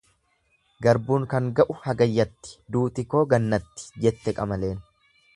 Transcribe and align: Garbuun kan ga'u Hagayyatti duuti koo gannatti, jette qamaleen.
Garbuun 0.85 1.25
kan 1.33 1.49
ga'u 1.59 1.75
Hagayyatti 1.83 2.55
duuti 2.75 3.05
koo 3.11 3.21
gannatti, 3.33 3.85
jette 4.07 4.33
qamaleen. 4.41 4.81